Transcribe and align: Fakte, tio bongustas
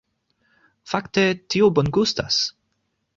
Fakte, 0.93 1.25
tio 1.55 1.69
bongustas 1.81 2.39